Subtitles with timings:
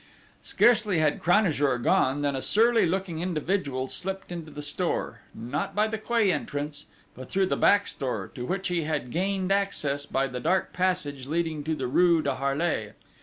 [0.41, 5.87] Scarcely had Cranajour gone, than a surly looking individual slipped into the store, not by
[5.87, 10.25] the quay entrance, but through the back store, to which he had gained access by
[10.25, 12.93] the dark passage leading to the rue de Harlay.